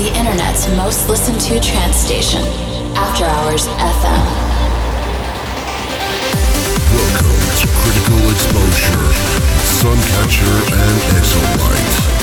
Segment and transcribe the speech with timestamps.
[0.00, 2.40] the internet's most listened to trance station,
[2.96, 4.22] After Hours FM.
[6.96, 9.04] Welcome to Critical Exposure,
[9.76, 12.19] Suncatcher and Exolight.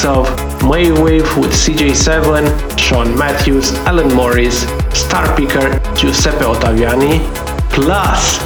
[0.00, 4.62] Likes of Wave with CJ7, Sean Matthews, Alan Morris,
[4.98, 7.20] Star Picker, Giuseppe Ottaviani,
[7.70, 8.40] plus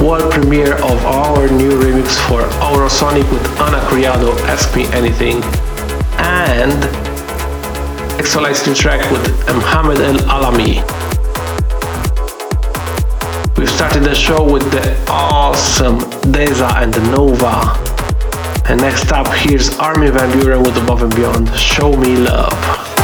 [0.00, 5.40] world premiere of our new remix for Aurosonic with Ana Criado, Ask Me Anything,
[6.18, 6.82] and
[8.18, 10.82] Exolight's new track with Mohamed El Alami.
[13.56, 16.00] We've started the show with the awesome
[16.32, 17.87] Deza and Nova.
[18.68, 21.48] And next up, here's Armin van Buuren with Above and Beyond.
[21.56, 22.97] Show me love.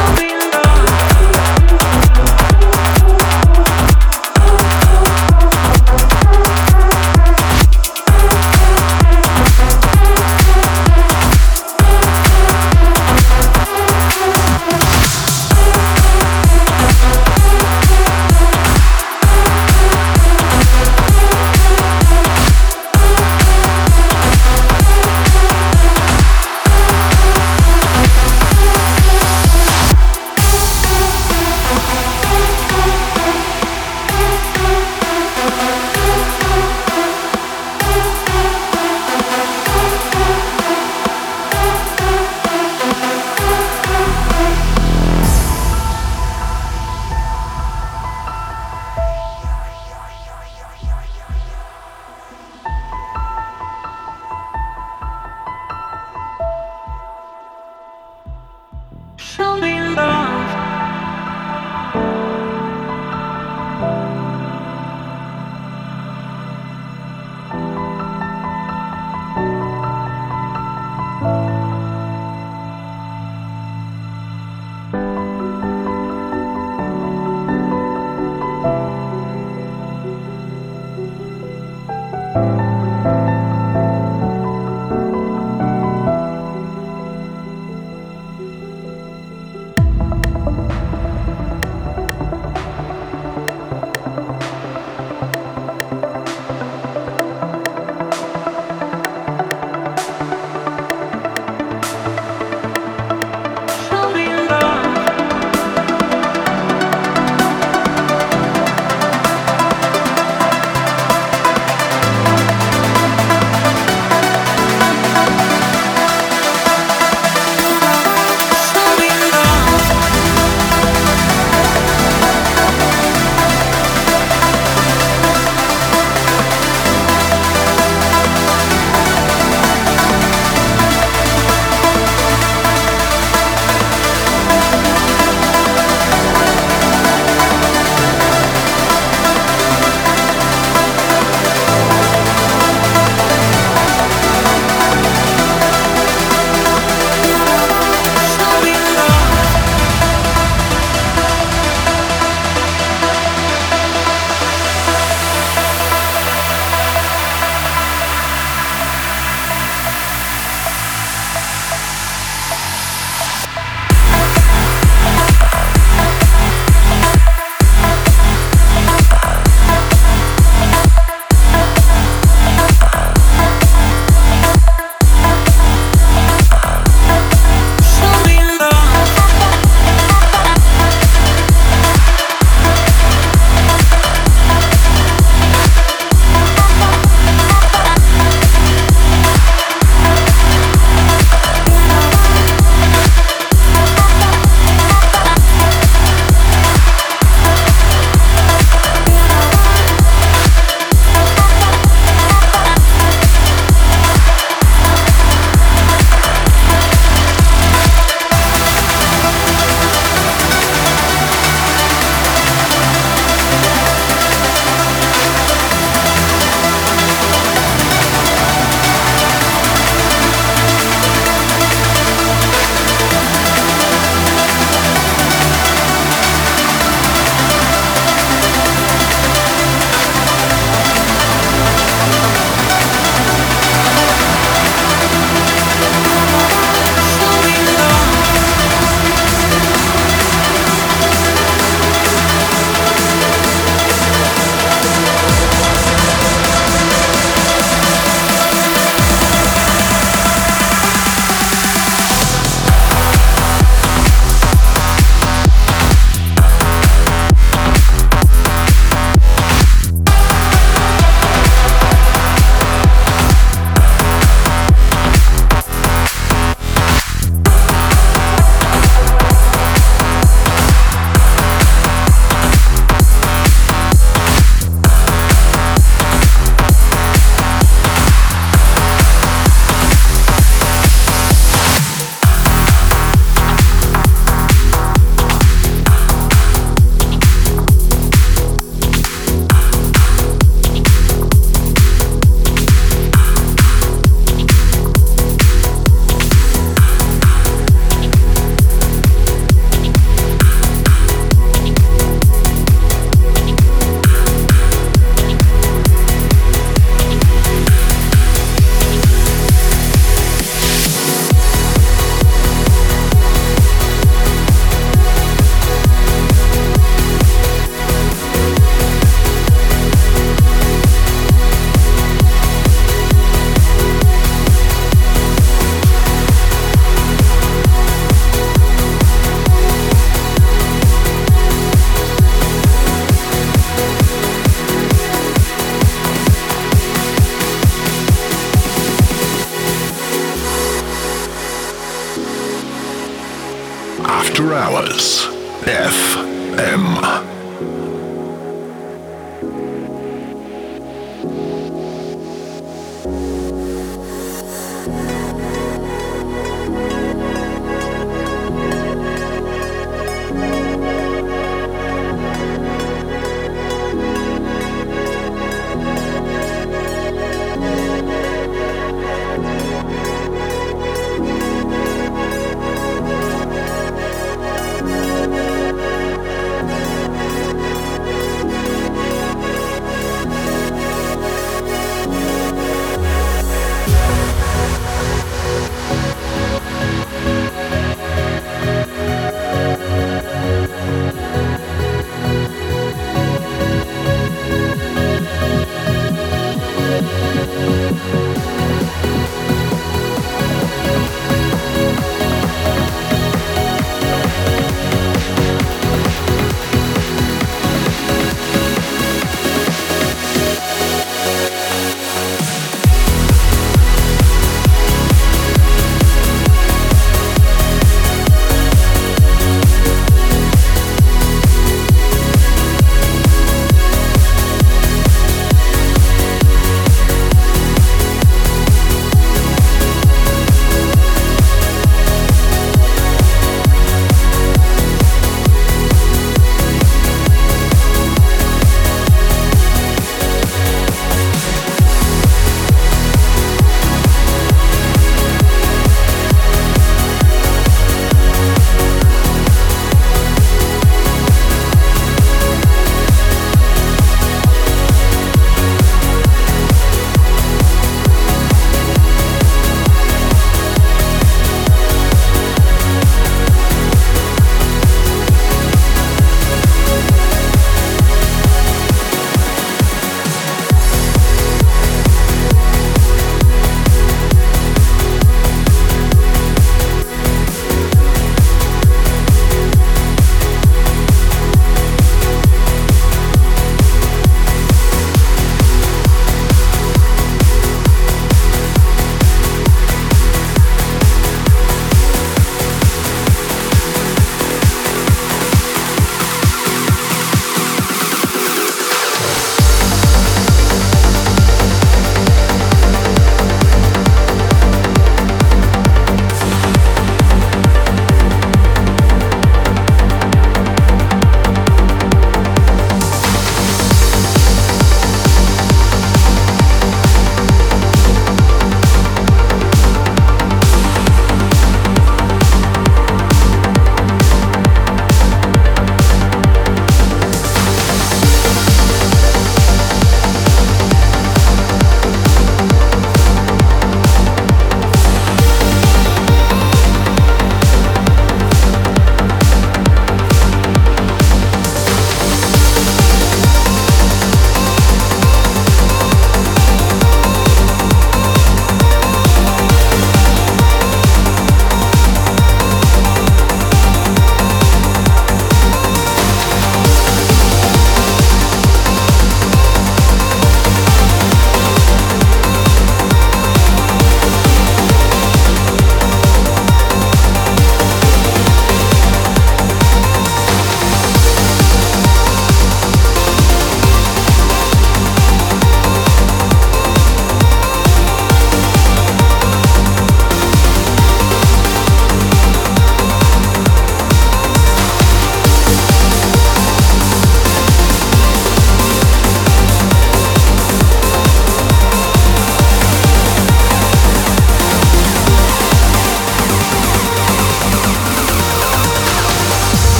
[345.05, 345.34] Hours.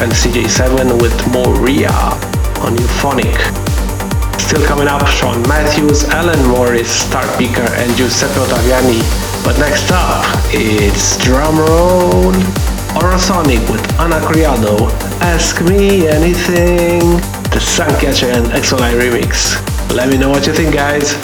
[0.00, 1.92] And CJ7 with Moria
[2.64, 3.36] on Euphonic.
[4.40, 9.02] Still coming up, Sean Matthews, Alan Morris, Star Picker and Giuseppe Ottaviani.
[9.44, 12.32] But next up, it's drumroll
[12.96, 14.88] Aurosonic with Ana Criado,
[15.20, 17.00] Ask Me Anything,
[17.52, 19.60] the Suncatcher and Exolight remix.
[19.94, 21.14] Let me know what you think guys.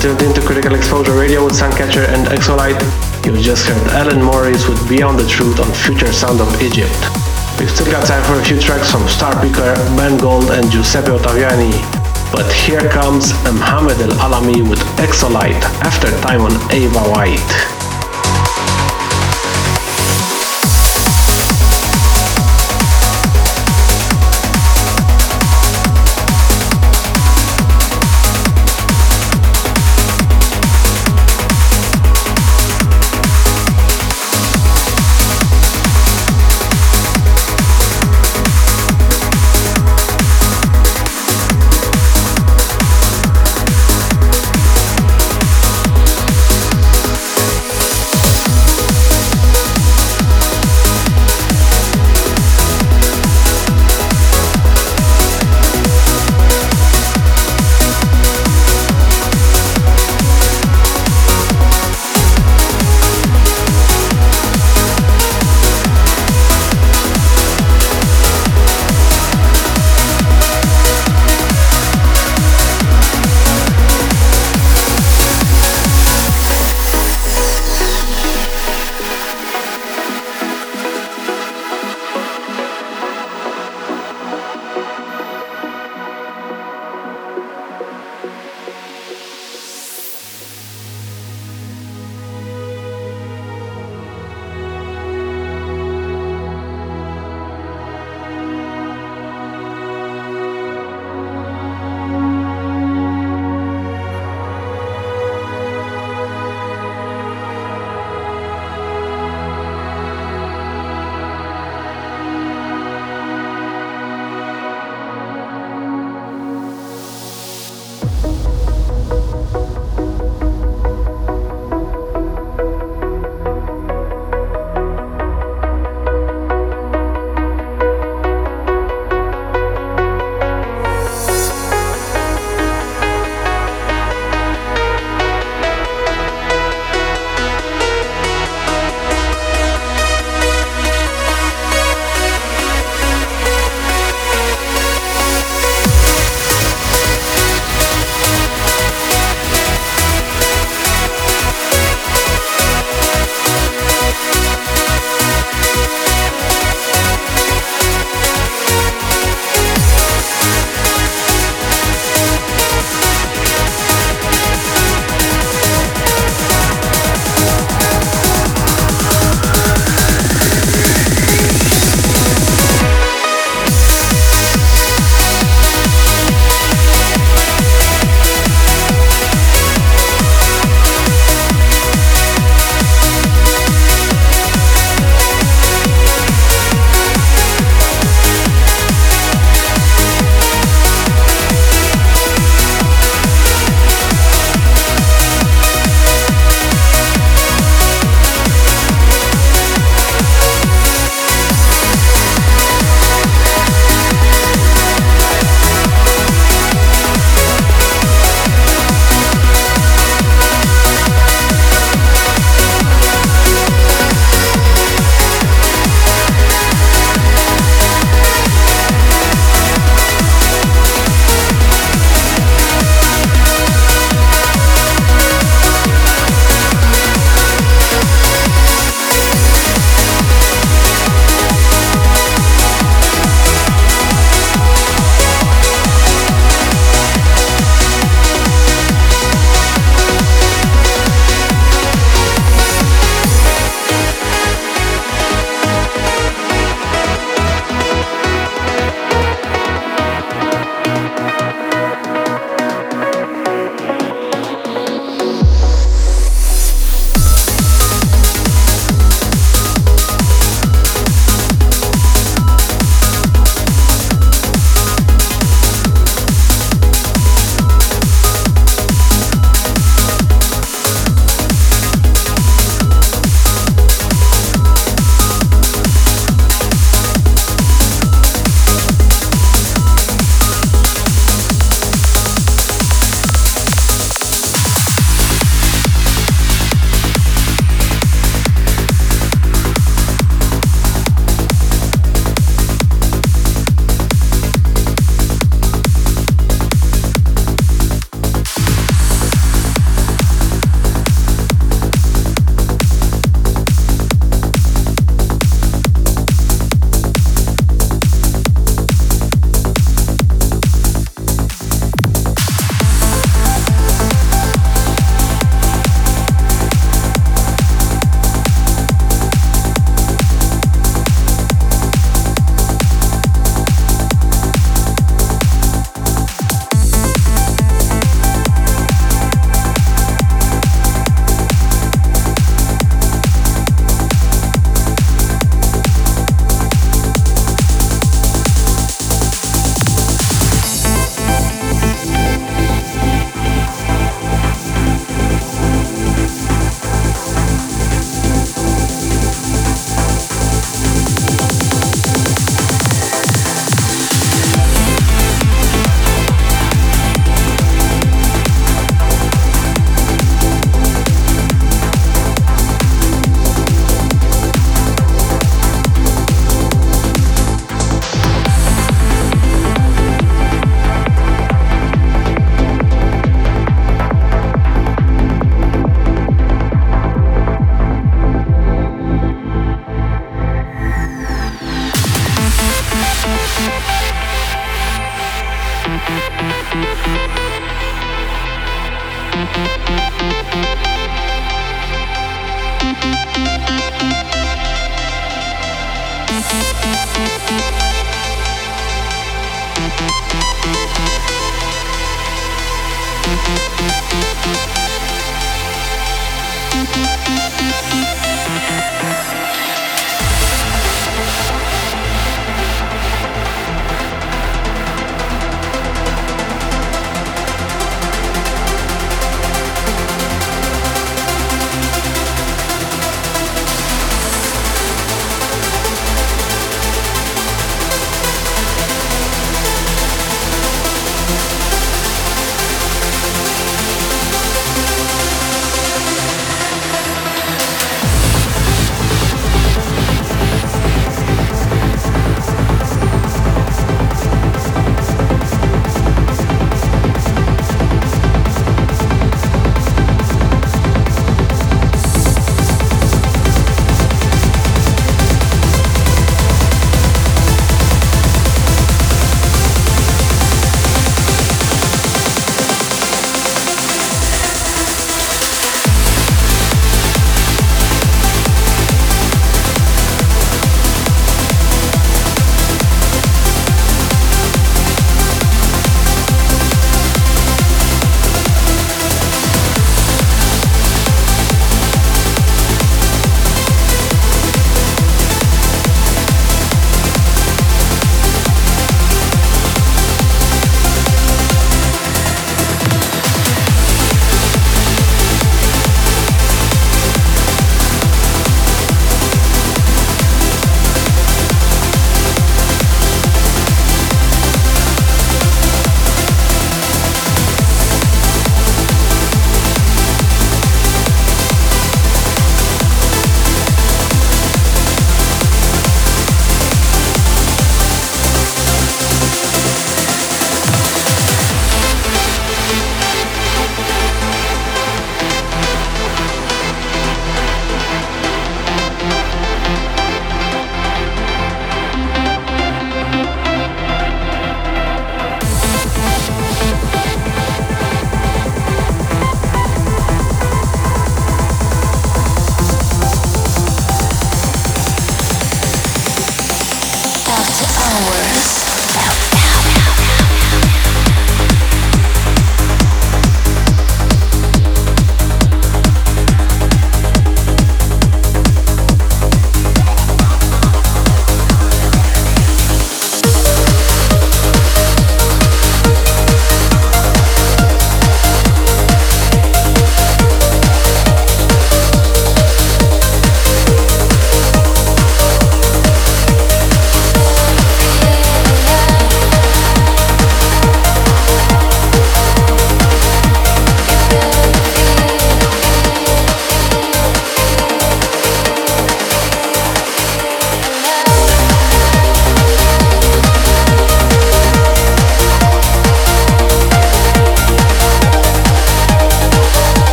[0.00, 2.80] Tuned into Critical Exposure Radio with Suncatcher and Exolight.
[3.26, 6.96] You just heard Alan Morris with Beyond the Truth on Future Sound of Egypt.
[7.60, 11.76] We've still got time for a few tracks from Starpicker, Ben Gold and Giuseppe Ottaviani.
[12.32, 17.79] But here comes Mohamed El Alami with Exolight after time on Ava White.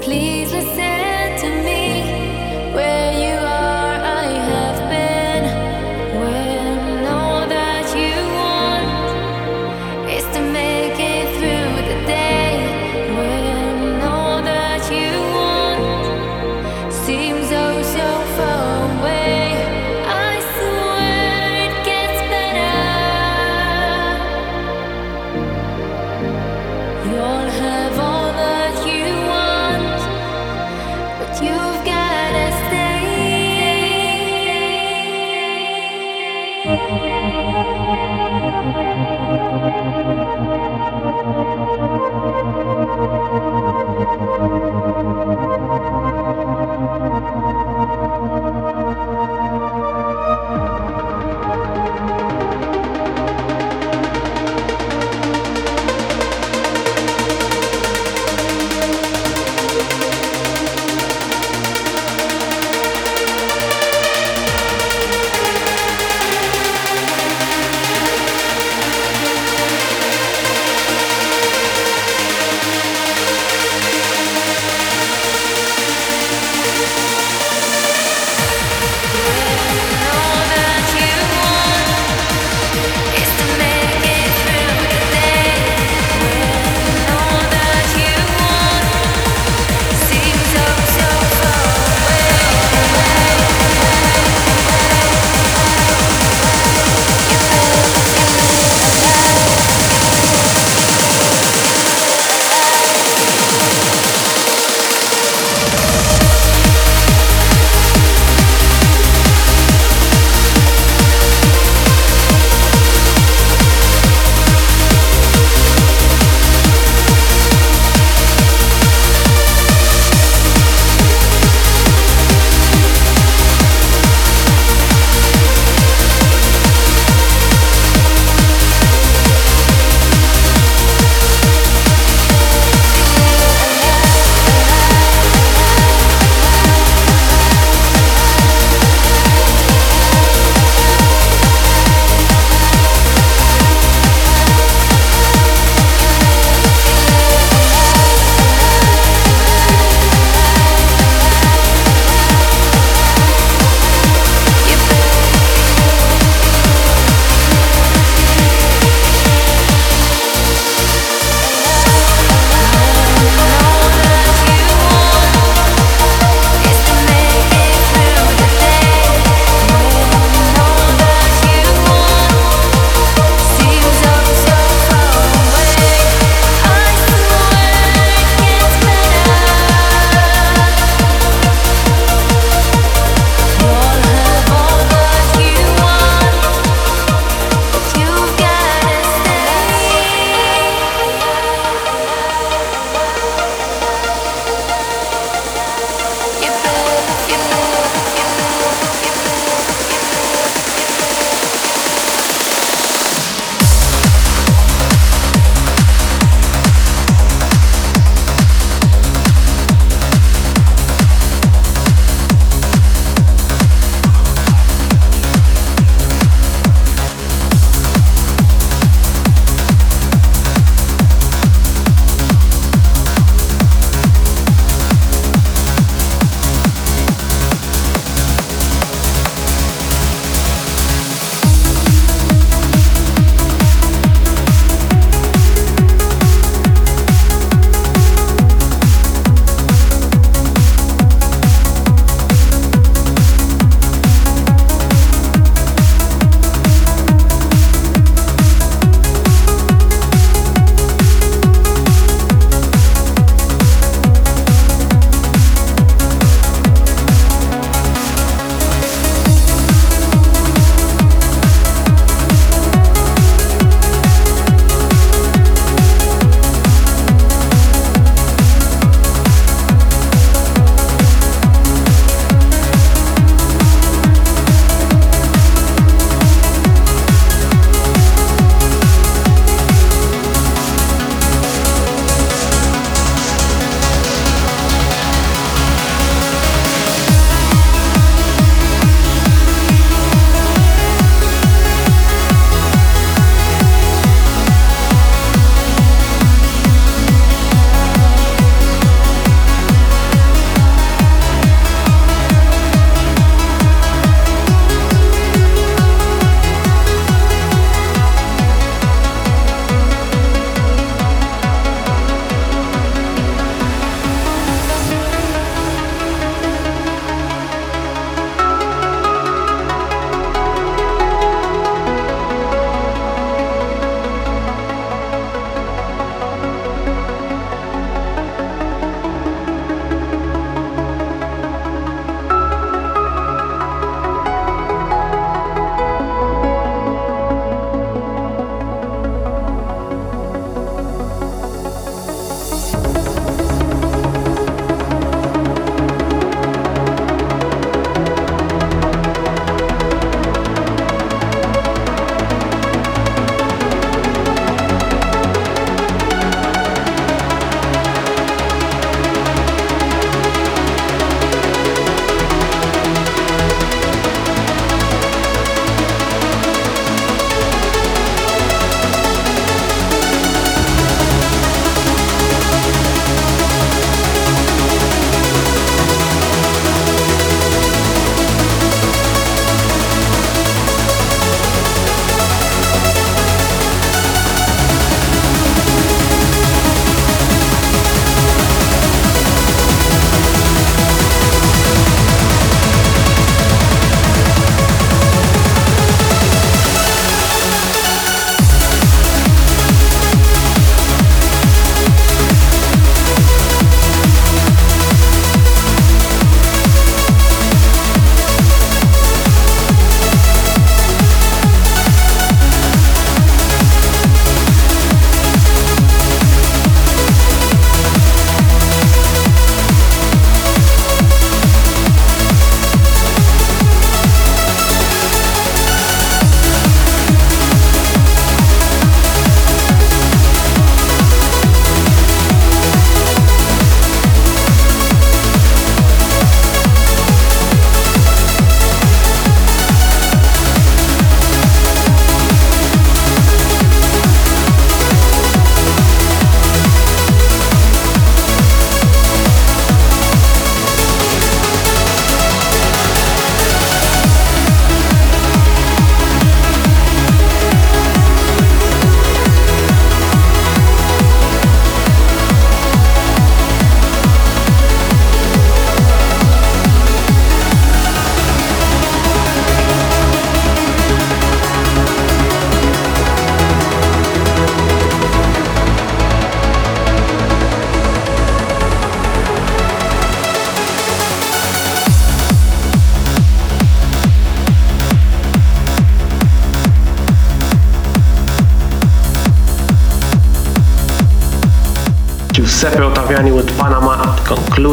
[0.00, 0.89] Please listen.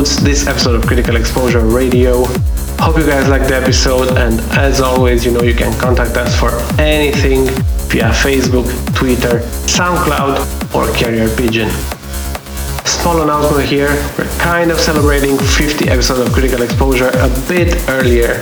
[0.07, 2.23] Concludes this episode of Critical Exposure Radio.
[2.79, 6.37] Hope you guys liked the episode, and as always, you know you can contact us
[6.39, 7.45] for anything
[7.89, 11.69] via Facebook, Twitter, SoundCloud, or Carrier Pigeon.
[12.85, 18.41] Small announcement here, we're kind of celebrating 50 episodes of Critical Exposure a bit earlier,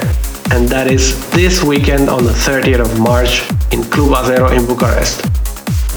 [0.52, 3.42] and that is this weekend on the 30th of March
[3.72, 5.26] in Club Azero in Bucharest.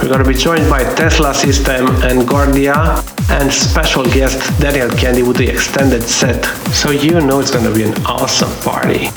[0.00, 5.26] We're going to be joined by Tesla System and Gordia and special guest Daniel Kandi
[5.26, 6.44] with the extended set.
[6.72, 9.08] So you know it's to be an awesome party.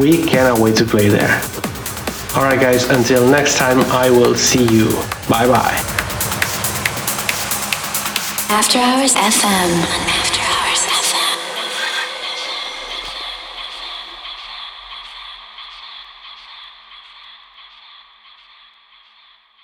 [0.00, 1.40] We cannot wait to play there.
[2.36, 4.90] Alright guys, until next time I will see you.
[5.28, 5.76] Bye bye.
[8.50, 10.17] After Hours FM.